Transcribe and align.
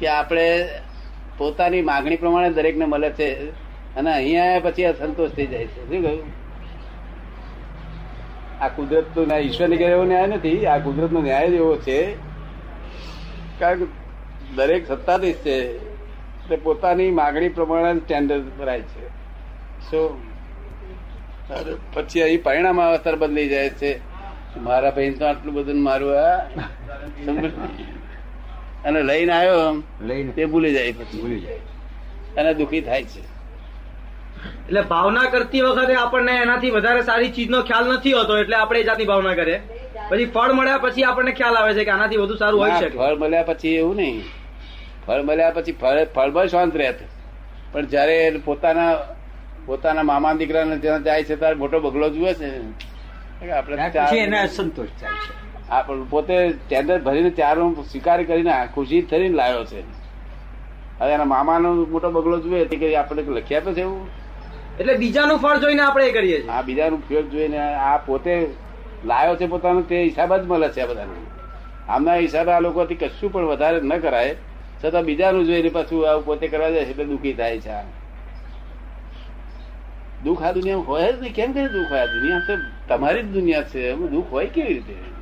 કે 0.00 0.06
આપણે 0.08 0.46
પોતાની 1.38 1.82
માગણી 1.82 2.16
પ્રમાણે 2.16 2.50
દરેકને 2.50 2.84
મળે 2.84 3.10
છે 3.10 3.28
અને 3.96 4.10
અહીંયા 4.12 4.60
પછી 4.60 4.84
અસંતોષ 4.84 5.30
થઈ 5.30 5.46
જાય 5.46 5.66
છે. 5.66 5.82
શું 5.88 6.02
કહ્યું? 6.02 6.22
આ 8.60 8.68
કુદરત 8.68 9.16
નો 9.16 9.24
ન્યાય 9.24 9.40
ઈશ્વરની 9.40 9.76
ઘરે 9.76 9.92
એવો 9.92 10.04
ન્યાય 10.04 10.26
નથી, 10.26 10.66
આ 10.66 10.78
કુદરત 10.78 11.12
નો 11.12 11.20
ન્યાય 11.20 11.50
જ 11.50 11.54
એવો 11.54 11.74
છે. 11.76 11.98
કારણ 13.58 13.78
કે 13.78 13.86
દરેક 14.54 14.86
સત્તાધીશ 14.88 15.36
છે 15.36 15.56
તે 16.48 16.56
પોતાની 16.56 17.10
માગણી 17.10 17.48
પ્રમાણે 17.48 18.00
સ્ટેન્ડર્ડ 18.00 18.48
ભરાય 18.58 18.82
છે. 18.92 19.06
શું 19.90 20.06
પછી 21.94 22.22
અહીં 22.22 22.42
પરિણામ 22.42 22.80
અવસર 22.80 23.16
બદલી 23.16 23.48
જાય 23.48 23.70
છે. 23.82 23.92
મારા 24.60 24.90
બહેન 24.90 25.14
તો 25.14 25.24
આટલું 25.26 25.54
બધું 25.54 25.82
મારું 25.82 26.12
આ? 26.18 26.38
અને 28.84 29.02
લઈને 29.02 29.32
આવ્યો 29.32 29.82
લઈને. 30.02 30.32
તે 30.32 30.44
ભૂલી 30.44 30.72
જાય 30.74 30.92
પછી. 30.92 31.20
ભૂલી 31.20 31.40
જાય. 31.40 31.58
અને 32.36 32.54
દુખી 32.54 32.80
થાય 32.80 33.04
છે. 33.04 33.20
એટલે 34.68 34.80
ભાવના 34.80 35.24
કરતી 35.24 35.60
વખતે 35.60 35.94
આપણને 35.94 36.32
એનાથી 36.32 36.70
વધારે 36.70 37.02
સારી 37.02 37.30
ચીજનો 37.30 37.62
ખ્યાલ 37.62 37.92
નથી 37.94 38.12
હોતો 38.12 38.38
એટલે 38.38 38.56
આપણે 38.56 38.80
એ 38.80 38.84
જાતની 38.84 39.04
ભાવના 39.04 39.34
કરીએ. 39.34 39.60
પછી 40.10 40.24
ફળ 40.24 40.52
મળ્યા 40.52 40.78
પછી 40.78 41.04
આપણને 41.04 41.32
ખ્યાલ 41.32 41.56
આવે 41.56 41.74
છે 41.74 41.84
કે 41.84 41.90
આનાથી 41.90 42.16
વધુ 42.16 42.36
સારું 42.36 42.60
હોય 42.60 42.70
છે 42.70 42.88
શકે. 42.88 42.98
ફળ 42.98 43.16
મળ્યા 43.16 43.42
પછી 43.42 43.68
એવું 43.74 43.96
નહીં. 43.96 44.22
ફળ 45.06 45.22
મળ્યા 45.22 45.50
પછી 45.50 45.72
ફળ 45.72 46.04
ફળમાં 46.04 46.48
શાંત 46.48 46.76
રહેત 46.76 46.98
પણ 47.72 47.86
જયારે 47.86 48.40
પોતાના 48.44 48.92
પોતાના 49.66 50.02
મામા 50.02 50.32
દીકરાને 50.32 50.76
ત્યાં 50.76 51.04
જાય 51.04 51.24
છે 51.24 51.36
ત્યારે 51.36 51.54
મોટો 51.54 51.80
બગલો 51.80 52.08
જુએ 52.10 52.34
છે. 52.34 52.50
કે 53.40 53.50
આપણે 53.50 53.90
એને 54.18 54.38
અસંતોષ 54.40 54.88
થાય 55.00 55.12
છે. 55.12 55.53
આપણે 55.70 56.02
પોતે 56.10 56.52
ટેન્ડર 56.68 57.00
ભરીને 57.00 57.30
ચાર 57.30 57.56
રૂમ 57.56 57.82
સ્વીકાર 57.82 58.22
કરીને 58.22 58.52
ખુશી 58.74 59.02
થઈને 59.02 59.28
લાવ્યો 59.28 59.64
છે. 59.64 59.80
હવે 61.00 61.12
એના 61.12 61.24
મામાનો 61.24 61.74
મોટો 61.74 62.10
બગલો 62.10 62.40
જોઈએ 62.40 62.64
તે 62.64 62.76
કરી 62.76 62.94
આપણે 62.94 63.22
લખી 63.22 63.54
આપે 63.54 63.72
છે 63.72 63.80
એવું? 63.80 64.08
એટલે 64.80 64.94
બીજાનું 64.94 65.38
ફળ 65.38 65.58
જોઈને 65.58 65.82
આપણે 65.82 66.10
કરીએ 66.10 66.40
છીએ. 66.40 66.50
આ 66.50 66.62
બીજાનું 66.62 67.02
ફેર 67.08 67.22
જોઈને 67.22 67.58
આ 67.58 67.96
પોતે 67.96 68.46
લાયો 69.04 69.36
છે 69.36 69.46
પોતાનું 69.46 69.88
તે 69.88 70.02
હિસાબ 70.02 70.36
જ 70.36 70.46
મળે 70.46 70.68
છે 70.68 70.80
આ 70.80 70.86
બધાને. 70.86 71.12
આમના 71.88 72.14
હિસાબે 72.14 72.52
આ 72.52 72.60
લોકોથી 72.60 72.94
કશું 72.94 73.32
પણ 73.32 73.44
વધારે 73.44 73.80
ન 73.80 73.98
કરાય. 73.98 74.34
છતાં 74.84 75.02
બીજાનું 75.02 75.44
જોઈને 75.44 75.68
પાછું 75.68 76.10
આવું 76.10 76.24
પોતે 76.24 76.48
કરવા 76.48 76.70
જાય 76.70 76.84
છે 76.84 76.90
એટલે 76.90 77.04
દુઃખી 77.04 77.32
થાય 77.32 77.58
છે 77.58 77.70
દુઃખ 80.24 80.42
આ 80.42 80.52
દુનિયામાં 80.52 80.86
હોય 80.86 81.12
જ 81.12 81.20
નહીં. 81.20 81.34
કેમ 81.34 81.52
કે 81.52 81.68
દુઃખ 81.68 81.90
હોય 81.90 82.00
આ 82.00 82.06
દુનિયા? 82.06 82.38
તો 82.46 82.56
તમારી 82.88 83.22
જ 83.22 83.26
દુનિયા 83.26 83.62
છે. 83.62 83.90
એમાં 83.90 84.08
દુઃખ 84.08 84.26
હોય 84.30 84.46
કેવી 84.46 84.74
રીતે? 84.74 85.13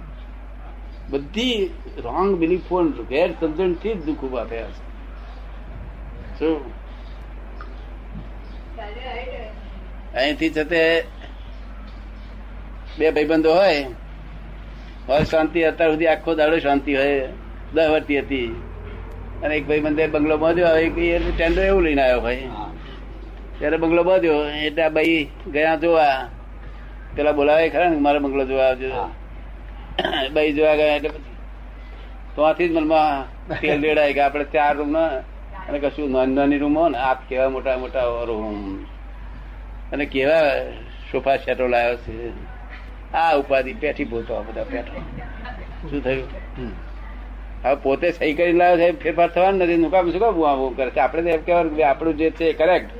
બધી 1.12 1.58
રોંગ 2.04 2.30
બિલીફો 2.40 2.76
ગેર 3.10 3.28
સમજણથી 3.40 3.94
જ 3.96 4.00
દુઃખ 4.06 4.22
ઊભા 4.24 4.46
થયા 4.50 4.72
છે. 4.76 4.82
શું 6.38 6.58
અહીંથી 10.16 10.52
છતે 10.56 10.80
બે 12.98 13.06
ભાઈબંધો 13.14 13.52
હોય 13.60 13.82
હોય 15.08 15.24
શાંતિ, 15.30 15.58
અત્યાર 15.70 15.90
સુધી 15.92 16.10
આખો 16.14 16.30
દાડો 16.40 16.56
શાંતિ 16.64 16.92
હોય, 16.96 17.28
દસ 17.74 17.88
વર્ષી 17.92 18.20
હતી. 18.22 18.50
અને 19.42 19.52
એક 19.58 19.64
ભાઈ 19.68 19.84
બંધે 19.86 20.04
બંગલો 20.14 20.36
બાંધ્યો 20.42 20.76
એક 20.84 20.92
ટેન્ડર 21.36 21.64
એવું 21.70 21.82
લઈને 21.86 22.02
આવ્યો 22.02 22.20
ભાઈ. 22.26 22.48
ત્યારે 23.58 23.76
બંગલો 23.82 24.02
બાંધ્યો, 24.08 24.38
એટલે 24.66 24.82
આ 24.84 24.94
ભાઈ 24.96 25.22
ગયા 25.54 25.80
જોવા. 25.82 26.18
પેલા 27.16 27.36
બોલાવે 27.38 27.66
ખરા 27.72 27.90
ને 27.90 27.96
મારો 28.06 28.18
બંગલો 28.24 28.44
જોવા 28.50 28.68
આવજો. 28.70 28.90
ભાઈ 30.34 30.52
જોવા 30.52 30.76
ગયા 30.76 30.96
એટલે 30.96 31.08
પછી? 31.08 31.36
તો 32.36 32.42
આથી 32.42 32.68
જ 32.68 32.72
મનમાં 32.72 33.26
તેલ 33.60 33.82
રેડાય 33.82 34.12
કે 34.12 34.20
આપણે 34.20 34.44
ચાર 34.44 34.76
રૂમ 34.76 34.90
ના 34.90 35.08
અને 35.68 35.78
કશું 35.78 36.10
નાની 36.10 36.34
નાની 36.34 36.58
રૂમો 36.58 36.88
ને, 36.88 36.98
આપ 36.98 37.28
કેવા 37.28 37.48
મોટા 37.48 37.78
મોટા 37.78 38.24
રૂમ 38.24 38.86
અને 39.92 40.06
કેવા 40.06 40.72
સોફા 41.12 41.36
સેટો 41.36 41.68
લાવ્યો 41.68 41.96
છે? 41.96 42.32
આ 43.14 43.36
ઉપાધિ, 43.36 43.74
પેઠી 43.74 44.04
પોતો 44.04 44.42
બધા 44.42 44.64
પેઠો. 44.64 45.00
શું 45.90 46.04
થયું. 46.04 46.28
હવે 47.64 47.74
પોતે 47.74 48.12
સહી 48.12 48.34
કરી 48.34 48.52
લાવ્યો 48.52 48.92
છે, 48.92 48.98
ફેરફાર 49.02 49.28
થવાનું 49.28 49.60
નથી. 49.60 49.76
નુકામ 49.76 50.10
શું 50.10 50.20
કામ 50.20 50.44
આવું 50.44 50.76
કરે 50.76 50.90
છે? 50.90 51.00
આપણે 51.00 51.30
એમ 51.30 51.40
કહેવાનું 51.42 51.88
આપણું 51.88 52.16
જે 52.16 52.30
છે 52.30 52.52
કરેક્ટ 52.52 52.90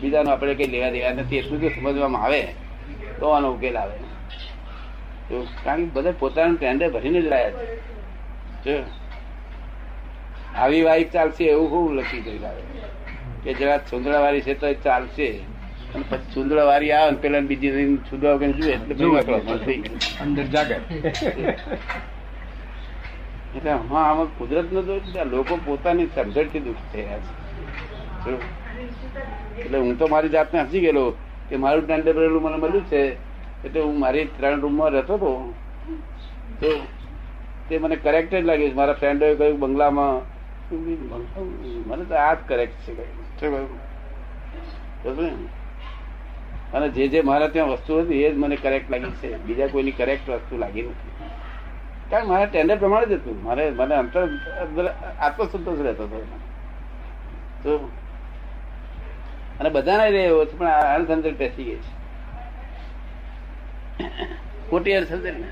બીજાનું 0.00 0.32
આપણે 0.32 0.54
કઈ 0.54 0.66
લેવા 0.66 0.90
દેવા 0.90 1.10
નથી. 1.10 1.38
એટલું 1.38 1.60
જો 1.60 1.68
સમજવામાં 1.68 2.24
આવે. 2.24 2.42
તો 3.20 3.28
આનો 3.28 3.52
ઉકેલ 3.52 3.78
આવે. 3.78 4.11
તો 5.30 5.36
કારણ 5.60 5.84
કે 5.84 5.94
બધા 5.94 6.18
પોતાનું 6.18 6.56
ટેન્ડર 6.58 6.92
ભરીને 6.92 7.20
જ 7.20 7.28
લાયા 7.28 7.58
છે. 8.64 8.76
આવી 10.54 10.82
વાઈફ 10.84 11.10
ચાલશે 11.10 11.44
એવું 11.46 11.68
ખૂબ 11.70 11.88
લખી 11.96 12.22
કરી 12.22 12.40
લાવે 12.40 12.64
કે 13.44 13.56
જરા 13.56 13.78
છુંદડા 13.84 14.20
વાળી 14.20 14.44
છે 14.44 14.54
તો 14.56 14.66
ચાલશે. 14.82 15.28
અને 15.94 16.04
પછી 16.06 16.30
છુંદડા 16.30 16.66
વાળી 16.66 16.92
આવે 16.92 17.10
ને 17.10 17.20
પેલા 17.20 17.42
બીજી 17.44 17.72
દિન 17.74 17.92
છુંદડા 18.04 18.34
વગર 18.36 18.52
જુએ 18.56 18.74
એટલે 18.74 19.06
અંદર 20.18 20.46
જાગે. 20.48 20.78
એટલે 23.54 23.70
હા 23.82 24.02
આમાં 24.02 24.30
કુદરત 24.34 24.68
નો 24.70 24.80
દોષ 24.84 25.04
લોકો 25.30 25.54
પોતાની 25.62 26.08
સમજણથી 26.10 26.64
દુઃખ 26.64 26.84
થયા 26.88 27.20
છે. 27.22 27.32
એટલે 29.64 29.78
હું 29.78 29.96
તો 29.96 30.08
મારી 30.08 30.32
જાતને 30.32 30.62
હસી 30.62 30.82
ગયેલો 30.82 31.04
કે 31.50 31.58
મારું 31.58 31.84
ટેન્ડર 31.84 32.14
ભરેલું 32.14 32.44
મને 32.44 32.58
મળ્યું 32.58 32.86
છે. 32.86 33.00
એટલે 33.64 33.80
હું 33.80 33.98
મારી 33.98 34.24
ત્રણ 34.24 34.60
રૂમમાં 34.60 34.90
રહેતો 34.90 35.14
હતો 35.14 35.54
તો 36.60 36.66
તે 37.68 37.78
મને 37.78 37.96
કરેક્ટ 37.96 38.34
જ 38.34 38.44
લાગ્યું 38.44 38.74
મારા 38.74 38.92
ફ્રેન્ડોએ 38.92 39.34
કહ્યું 39.34 39.60
બંગલામાં 39.60 40.32
મને 41.86 42.04
તો 42.04 42.14
આ 42.14 42.34
જ 42.34 42.36
કરેક્ટ 42.48 42.72
છે. 42.72 43.40
કહ્યું. 43.40 45.48
અને 46.72 46.88
જે 46.88 47.08
જે 47.08 47.20
મારા 47.20 47.48
ત્યાં 47.48 47.68
વસ્તુ 47.68 48.00
હતી 48.00 48.22
એ 48.22 48.32
જ 48.32 48.36
મને 48.36 48.56
કરેક્ટ 48.56 48.90
લાગી 48.90 49.04
છે. 49.04 49.44
બીજા 49.44 49.66
કોઈની 49.66 49.90
કરેક્ટ 49.90 50.30
વસ્તુ 50.30 50.58
લાગી 50.58 50.82
નથી. 50.82 51.24
કારણ 52.10 52.26
મારા 52.26 52.44
ટેન્ડર 52.44 52.76
પ્રમાણે 52.76 53.06
જ 53.06 53.12
હતું. 53.12 53.44
મારે 53.44 53.70
મને 53.70 53.94
અંતર 53.94 54.28
અંદર 54.60 54.94
આત્મસંતોષ 55.18 55.80
રહેતો 55.80 56.02
હતો. 56.02 56.26
તો 57.62 57.90
અને 59.60 59.70
બધાને 59.70 60.10
રહે 60.10 60.44
પણ 60.44 60.66
આ 60.66 60.94
અણસમજણ 60.94 61.30
બેસી 61.30 61.64
ગઈ 61.64 61.74
છે. 61.74 62.01
ખોટી 64.70 64.92
અણસમજણ 64.92 65.32
ને. 65.32 65.50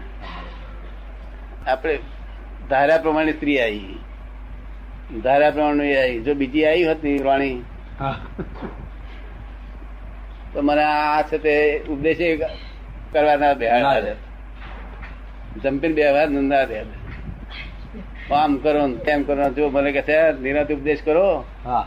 આપણે 1.71 1.99
ધારા 2.69 2.99
પ્રમાણે 2.99 3.33
સ્ત્રી 3.33 3.61
આવી. 3.61 3.99
ધારા 5.21 5.51
પ્રમાણે 5.51 5.97
આવી. 6.03 6.21
જો 6.21 6.35
બીજી 6.35 6.65
આવી 6.67 6.85
હોત 6.89 7.05
ને 7.05 7.17
રાણી 7.23 7.63
તો 10.53 10.63
મને 10.63 10.85
આ 10.85 11.23
છે 11.23 11.39
તે 11.39 11.55
ઉપદેશ 11.89 12.19
કરવાના 13.13 13.55
બેહાડા 13.55 13.93
ના 13.93 14.01
દે. 14.01 15.89
બે 15.89 16.13
વાર 16.13 16.29
નંદા 16.31 16.65
દે 16.65 16.77
આમ 18.33 18.57
કરો 18.57 18.87
ને 18.87 18.97
તેમ 18.97 19.23
કરો. 19.23 19.51
જો 19.51 19.69
મને 19.69 19.93
કે 19.93 20.03
છે 20.03 20.19
નિરાંત 20.33 20.73
ઉપદેશ 20.73 21.03
કરો. 21.05 21.45
હા. 21.65 21.87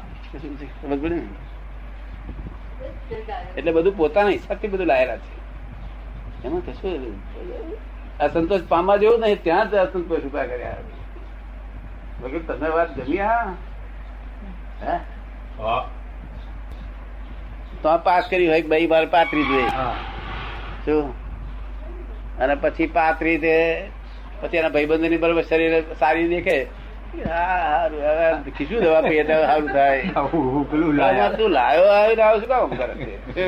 સમજ 0.82 1.00
પડી 1.04 1.16
ને? 1.16 1.28
એટલે 3.58 3.72
બધું 3.72 3.98
પોતાના 3.98 4.30
હિસાબથી 4.30 4.68
બધું 4.68 4.88
લાયેલા 4.88 5.18
છે. 5.18 5.43
એમાં 6.46 6.62
કશું 6.66 7.04
અસંતોષ 8.20 8.64
પામવા 8.70 8.98
જેવું 8.98 9.22
નહીં 9.22 9.42
ત્યાં 9.44 9.72
જ 9.72 9.74
અસંતોષ 9.78 10.24
ઊભા 10.24 10.46
કર્યા. 10.46 10.78
વગર 12.22 12.42
તમે 12.48 12.70
વાત 12.70 12.90
જમી 12.98 13.18
હા? 13.18 13.56
તો 17.84 17.98
પાસ 18.06 18.26
કરી 18.30 18.48
હોય 18.48 18.62
ભાઈ 18.62 18.88
મારે 18.88 19.08
પાત્રી 19.08 19.46
જોઈએ. 19.46 19.72
શું? 20.86 21.14
અને 22.40 22.56
પછી 22.56 22.88
પાત્રી 22.88 23.38
તે 23.38 23.56
પછી 24.42 24.58
એના 24.58 24.70
ભાઈબંધની 24.70 25.18
બરોબર 25.18 25.44
શરીર 25.44 25.74
સારી 26.00 26.30
દેખે. 26.30 26.58
હા 27.28 27.58
હારું, 27.64 28.02
હવે 28.02 28.52
ખીચું 28.52 28.80
દવા 28.82 29.02
પીએ 29.02 29.24
તો 29.24 29.36
સારું 29.46 29.70
થાય. 29.70 30.02
તું 31.38 31.52
લાયો 31.52 31.88
આવ્યો 31.92 32.26
આવું 32.26 32.42
શું 32.42 32.50
કામ 32.50 32.72
કરે 32.72 32.94
છે? 33.36 33.46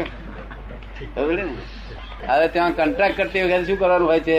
હવે 2.21 2.47
ત્યાં 2.47 2.75
કોન્ટ્રાક્ટ 2.75 3.17
કરતી 3.17 3.43
વખતે 3.43 3.65
શું 3.65 3.77
કરવાનું 3.77 4.07
હોય 4.07 4.19
છે? 4.19 4.37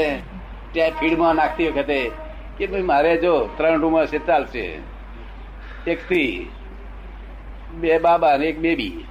ત્યાં 0.73 0.95
ફીડમાં 1.01 1.37
નાખતી 1.37 1.69
વખતે 1.71 1.99
કે 2.59 2.67
ભાઈ 2.67 2.89
મારે 2.93 3.13
જો 3.25 3.35
ત્રણ 3.57 3.81
રૂમ 3.83 3.97
હશે 4.03 4.19
ચાલશે 4.29 4.65
એક 5.87 5.99
સ્ત્રી 6.01 6.33
બે 7.81 7.99
બાબા 7.99 8.33
અને 8.39 8.47
એક 8.53 8.59
બેબી. 8.61 9.05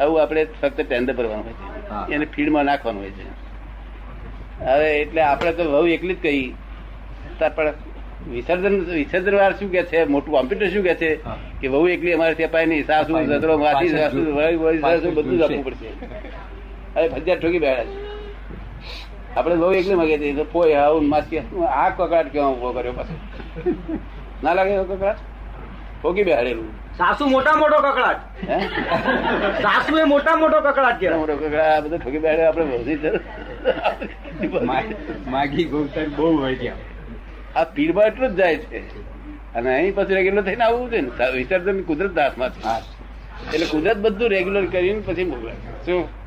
આવું 0.00 0.22
આપણે 0.22 0.42
ફક્ત 0.60 0.78
ટેન્ડર 0.80 1.14
ભરવાનું 1.14 1.44
હોય 1.44 1.56
છે. 2.08 2.14
એને 2.14 2.26
ફીડમાં 2.34 2.66
નાખવાનું 2.70 3.02
હોય 3.02 3.12
છે. 3.18 3.26
હવે 4.64 4.88
એટલે 5.02 5.22
આપણે 5.22 5.52
તો 5.52 5.64
વહુ 5.70 5.86
એકલી 5.96 6.14
જ 6.14 6.20
કહી 6.22 6.44
પણ 7.40 7.74
વિસર્જન 8.32 8.74
વિસર્જન 8.90 9.36
વાર 9.36 9.52
શું 9.58 9.70
કે 9.70 9.82
છે? 9.90 10.04
મોટું 10.04 10.32
કોમ્પ્યુટર 10.34 10.68
શું 10.72 10.82
કે 10.88 10.94
છે? 10.94 11.10
કે 11.60 11.66
વહુ 11.68 11.86
એકલી 11.96 12.14
અમારે 12.18 12.34
ત્યાં 12.34 12.52
પાય 12.54 12.66
નહીં 12.66 12.86
સાસુ 12.86 13.12
સસરો 13.30 13.58
માસી 13.58 13.88
સાસુ 13.96 15.12
બધું 15.16 15.38
જ 15.38 15.42
આપવું 15.42 15.64
પડશે. 15.64 15.90
હવે 16.96 17.08
ભજીયા 17.08 17.36
ઠોકી 17.36 17.58
બેઠા 17.58 17.84
છે. 17.84 18.10
આપણે 19.36 19.54
બહુ 19.54 19.72
એકલી 19.72 19.94
મગે 19.94 20.18
છે 20.18 20.36
તો 20.36 20.44
પોય 20.44 20.74
આવું 20.74 21.08
માસી 21.08 21.38
આ 21.68 21.90
કકડાટ 21.90 22.28
કેવા 22.28 22.46
ઊભો 22.46 22.72
કર્યો 22.72 22.92
પછી? 22.92 23.18
ના 24.42 24.54
લાગે 24.54 24.70
એવો 24.70 24.84
કકડાટ 24.84 25.16
ઠોકી 26.02 26.22
બેહાડેલું. 26.22 26.68
સાસુ 26.98 27.26
મોટા 27.26 27.56
મોટો 27.56 27.76
કકડાટ 27.76 28.20
હે? 28.48 28.58
સાસુ 29.62 29.98
એ 29.98 30.04
મોટા 30.04 30.36
મોટો 30.36 30.60
કકડાટ 30.60 30.98
કે 31.00 31.10
મોટો 31.10 31.36
કકડાટ 31.36 31.66
આ 31.66 31.80
બધું 31.80 31.98
ઠોકી 31.98 32.18
બેહાડે 32.18 32.44
આપણે 32.44 32.64
વધી 32.64 34.58
મા- 34.66 34.94
માગી 35.28 35.64
ગૌતર 35.64 36.08
બહુ 36.16 36.36
હોય 36.38 36.54
ત્યાં 36.54 36.78
આ 37.56 37.64
પીરબા 37.64 38.04
એટલું 38.04 38.30
જ 38.30 38.34
જાય 38.34 38.56
છે. 38.56 38.80
અને 39.54 39.74
અહીં 39.74 39.94
પછી 39.94 40.14
રેગ્યુલર 40.14 40.42
થઈને 40.42 40.64
આવવું 40.64 40.90
છે 40.90 41.00
ને 41.00 41.10
વિસર્જન 41.34 41.82
કુદરત 41.82 42.18
હાથમાં 42.18 42.50
છે 42.50 42.62
હા. 42.64 42.80
એટલે 43.54 43.66
કુદરત 43.66 43.96
બધું 43.96 44.28
રેગ્યુલર 44.28 44.66
કરીને 44.66 45.00
પછી 45.00 45.24
મોકલે 45.24 45.52
શું? 45.84 46.19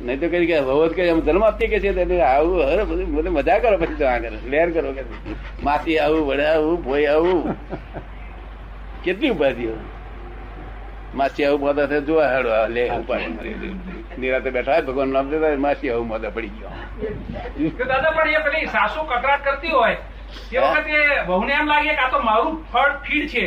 નહીં 0.00 0.20
તો 0.20 0.28
કઈ 0.28 0.46
કે 0.46 0.56
કઈ 0.94 1.08
જન્મ 1.22 1.42
આપતી 1.44 1.68
કે 1.68 1.78
છે 1.80 2.20
આવું 2.20 2.62
હર 2.68 2.84
બધું 2.84 3.32
મજા 3.32 3.58
કરો 3.58 3.78
પછી 3.78 3.98
તો 3.98 4.06
આ 4.12 4.18
કરે 4.18 4.38
લેર 4.52 4.70
કરો 4.70 4.92
કે 4.92 5.02
માસી 5.62 5.98
આવું 5.98 6.22
વડે 6.28 6.46
આવું 6.46 6.82
ભોય 6.84 7.12
આવું. 7.14 7.42
કેટલી 9.04 9.30
ઉપાધિઓ. 9.30 9.76
માસી 11.14 11.44
આવું 11.46 11.60
મોદા 11.60 11.86
થાય 11.86 12.00
જોવા 12.00 12.28
હેડો 12.34 12.50
લે 12.74 12.82
ઉપાડી 12.98 13.72
નિરાતે 14.18 14.50
બેઠા 14.50 14.74
હોય 14.74 14.86
ભગવાન 14.88 15.08
નામ 15.18 15.30
દેતા 15.30 15.56
માસી 15.66 15.90
આવું 15.90 16.08
મોદા 16.08 16.30
પડી 16.30 16.52
ગયો. 16.58 16.72
દાદા 17.88 18.10
પણ 18.10 18.28
એ 18.28 18.44
પેલી 18.46 18.66
સાસુ 18.76 19.08
કકરાટ 19.10 19.44
કરતી 19.44 19.74
હોય 19.78 19.96
તે 20.50 20.58
વખતે 20.58 20.96
વહુને 21.28 21.52
એમ 21.58 21.66
લાગે 21.74 21.90
કે 21.90 22.02
આ 22.06 22.10
તો 22.14 22.18
મારું 22.28 22.56
ફળ 22.72 22.92
ફીડ 23.04 23.28
છે. 23.28 23.46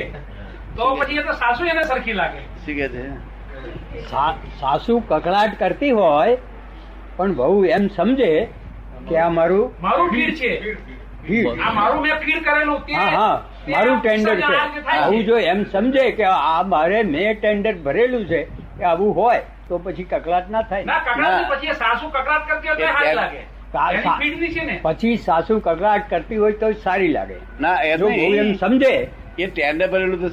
તો 0.75 0.83
પછી 0.95 1.17
એ 1.17 1.23
તો 1.23 1.33
સાસુ 1.41 1.65
એને 1.65 1.83
સરખી 1.83 2.13
લાગે. 2.13 2.41
શું 2.65 2.75
કે 2.75 2.87
છે? 2.95 3.03
સાસુ 4.59 4.99
કકડાટ 4.99 5.59
કરતી 5.59 5.91
હોય 5.91 6.37
પણ 7.17 7.33
બહુ 7.33 7.65
એમ 7.65 7.87
સમજે 7.87 8.47
કે 9.09 9.17
આ 9.17 9.29
મારું 9.29 9.73
મારું 9.81 10.09
ફીડ 10.09 10.35
છે. 10.35 10.77
મારું 11.73 12.01
મેં 12.01 12.15
ફીડ 12.15 12.43
કરેલું 12.43 12.85
તે 12.85 12.93
હા 12.93 13.09
હા 13.09 13.43
મારું 13.67 14.01
ટેન્ડર 14.01 14.35
છે. 14.35 14.55
આવું 14.89 15.23
જો 15.23 15.37
એમ 15.37 15.63
સમજે 15.63 16.11
કે 16.11 16.23
આ 16.23 16.63
મારે 16.63 17.03
મેં 17.03 17.41
ટેન્ડર 17.41 17.73
ભરેલું 17.75 18.25
છે 18.25 18.43
કે 18.77 18.83
આવું 18.83 19.15
હોય 19.15 19.41
તો 19.69 19.77
પછી 19.77 20.03
કકડાટ 20.03 20.49
ના 20.49 20.61
થાય. 20.61 20.83
પછી 21.49 21.73
સાસુ 21.73 22.09
કકડાટ 22.09 22.47
કરતી 22.49 22.67
હોય 22.67 22.75
તો 22.77 22.83
એ 22.83 22.85
હાથ 22.85 23.01
ત્યાં- 23.01 23.15
લાગે. 23.15 23.39
સા- 23.71 23.91
એની 23.93 24.03
સા- 24.03 24.19
ફીડની 24.19 24.47
છે 24.47 24.63
ને. 24.65 24.79
પછી 24.83 25.15
સાસુ 25.17 25.59
કકડાટ 25.59 26.09
કરતી 26.09 26.37
હોય 26.37 26.51
તો 26.51 26.71
સારી 26.71 27.07
લાગે. 27.07 27.35
ના 27.61 27.75
એ 27.75 27.97
જો 27.97 28.09
એમ 28.09 28.53
સમજે 28.53 29.07
એ 29.39 29.45
ટેન્ડર 29.45 29.87
ભરેલું 29.91 30.21
તો 30.21 30.29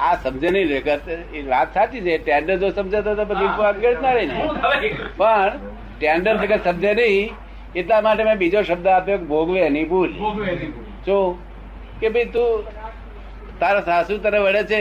આ 0.00 0.14
સમજે 0.22 0.48
નહીં 0.50 0.70
એ 1.38 1.42
વાત 1.50 1.68
સાચી 1.74 2.00
છે. 2.00 2.14
ટેન્ડર 2.18 2.56
જો 2.62 2.68
સમજાતો 2.70 3.14
તો 3.18 3.24
પછી 3.30 3.50
વાત 3.58 3.76
આગળ 3.76 3.96
ના 4.02 4.14
રહે 4.16 4.24
ને. 4.26 4.34
પણ 5.18 5.50
ટેન્ડર 5.98 6.34
વગર 6.42 6.60
સમજે 6.64 6.92
નહીં 6.94 7.30
એટલા 7.76 8.00
માટે 8.00 8.22
મેં 8.24 8.38
બીજો 8.38 8.60
શબ્દ 8.62 8.86
આપ્યો 8.86 9.18
કે 9.18 9.26
ભોગવે 9.32 9.60
એની 9.60 9.84
ભૂલ. 9.84 10.12
જો 11.06 11.16
કે 12.00 12.08
ભાઈ 12.08 12.32
તું 12.34 12.50
તારા 13.60 13.86
સાસુ 13.88 14.18
તને 14.18 14.38
વડે 14.38 14.62
છે 14.64 14.80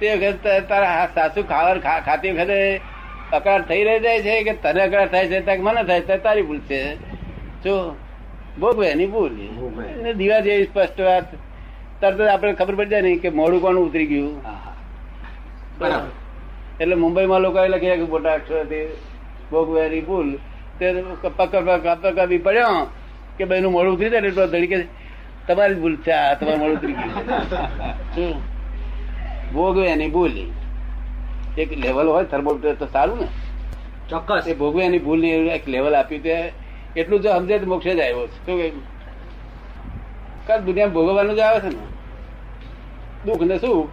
તે 0.00 0.06
વખત 0.16 0.46
તારા 0.68 1.08
સાસુ 1.14 1.40
ખાવા 1.42 1.96
ખાતી 2.00 2.32
વખતે 2.32 2.58
અકળાટ 3.32 3.68
થઈ 3.68 3.82
રહી 3.84 4.00
જાય 4.00 4.20
છે 4.26 4.34
કે 4.44 4.52
તને 4.64 4.80
અકળાટ 4.82 5.10
થાય 5.14 5.28
છે 5.28 5.40
ત્યાં 5.40 5.64
મને 5.66 5.82
થાય 5.84 6.02
છે 6.08 6.18
તારી 6.26 6.42
ભૂલ 6.42 6.60
છે. 6.68 6.80
જો 7.64 7.74
ભોગવે 8.60 8.86
એની 8.90 9.06
ભૂલ. 9.06 9.32
દીવા 10.16 10.40
જેવી 10.40 10.66
સ્પષ્ટ 10.66 11.00
વાત. 11.00 11.28
તરત 12.00 12.18
જ 12.18 12.20
આપણે 12.20 12.52
ખબર 12.52 12.74
પડી 12.74 12.86
જાય 12.86 13.02
નહીં 13.02 13.20
કે 13.20 13.28
મોડું 13.28 13.60
કોણ 13.60 13.76
ઉતરી 13.76 14.06
ગયું. 14.06 14.44
હા, 14.44 14.50
હા. 14.50 14.74
બરાબર. 15.78 16.08
એટલે 16.80 16.94
મુંબઈમાં 16.94 17.40
લોકો 17.40 17.58
એ 17.64 17.68
લખ્યા 17.68 17.96
કે 17.96 18.02
મોટા 18.02 18.32
અક્ષરથી 18.32 18.86
ભોગવેરી 19.50 20.00
ભૂલ 20.00 20.38
તે 20.78 21.04
પકડી 21.22 22.38
પડ્યો 22.38 22.86
કે 23.38 23.44
ભાઈ 23.44 23.60
નું 23.60 23.72
મોડું 23.72 23.92
ઉતરી 23.92 24.10
જાય 24.10 24.20
ને 24.20 24.28
એટલો 24.28 24.46
ધડી 24.46 24.66
કે 24.66 24.84
તમારી 25.46 25.74
ભૂલ 25.74 25.96
છે 25.96 26.12
આ 26.12 26.34
તમારું 26.34 26.60
મોડું 26.60 26.76
ઉતરી 26.76 26.92
ગયું. 26.92 27.12
શું? 28.14 28.42
ભોગવે 29.54 29.86
એની 29.86 30.08
ભૂલ. 30.08 30.32
એક 31.58 31.78
લેવલ 31.78 32.06
હોય 32.06 32.24
થર્મોમીટર 32.24 32.74
તો 32.74 32.86
સારું 32.86 33.20
ને. 33.20 33.28
ચોક્કસ. 34.08 34.46
એ 34.46 34.54
ભોગવે 34.54 34.84
એની 34.84 34.98
ભૂલની 34.98 35.30
એક 35.30 35.68
લેવલ 35.68 35.94
આપ્યું 35.94 36.22
તે. 36.22 36.52
એટલું 36.96 37.20
જો 37.20 37.30
સમજે 37.30 37.58
તો 37.58 37.66
મોક્ષે 37.66 37.94
જ 37.94 38.00
આવ્યો 38.00 38.26
છે. 38.26 38.46
શું 38.46 38.58
કહ્યું? 38.58 38.72
કારણ 38.72 38.95
દુનિયા 40.48 40.86
ભોગવવાનું 40.86 41.36
જ 41.36 41.38
આવે 41.38 41.60
છે 41.60 41.68
ને. 41.68 41.82
દુઃખ 43.26 43.42
ને 43.42 43.58
સુખ 43.58 43.88